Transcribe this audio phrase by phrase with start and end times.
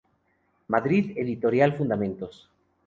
[0.69, 2.49] Madrid: Editorial Fundamentos.